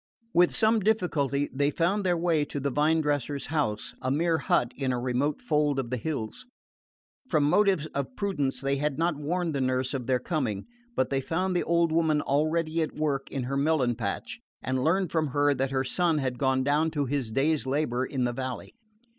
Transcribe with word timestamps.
With 0.33 0.55
some 0.55 0.79
difficulty 0.79 1.47
they 1.53 1.69
found 1.69 2.03
their 2.03 2.17
way 2.17 2.43
to 2.45 2.59
the 2.59 2.71
vine 2.71 3.01
dresser's 3.01 3.45
house, 3.53 3.93
a 4.01 4.09
mere 4.09 4.39
hut 4.39 4.73
in 4.75 4.91
a 4.91 4.97
remote 4.97 5.43
fold 5.43 5.77
of 5.77 5.91
the 5.91 5.97
hills. 5.97 6.43
From 7.29 7.43
motives 7.43 7.85
of 7.93 8.15
prudence 8.15 8.61
they 8.61 8.77
had 8.77 8.97
not 8.97 9.15
warned 9.15 9.53
the 9.53 9.61
nurse 9.61 9.93
of 9.93 10.07
their 10.07 10.17
coming; 10.17 10.65
but 10.95 11.11
they 11.11 11.21
found 11.21 11.55
the 11.55 11.61
old 11.61 11.91
woman 11.91 12.19
already 12.19 12.81
at 12.81 12.95
work 12.95 13.29
in 13.29 13.43
her 13.43 13.55
melon 13.57 13.93
patch 13.93 14.39
and 14.63 14.83
learned 14.83 15.11
from 15.11 15.27
her 15.27 15.53
that 15.53 15.69
her 15.69 15.83
son 15.83 16.17
had 16.17 16.39
gone 16.39 16.63
down 16.63 16.89
to 16.89 17.05
his 17.05 17.31
day's 17.31 17.67
labour 17.67 18.03
in 18.03 18.23
the 18.23 18.33
valley. 18.33 18.73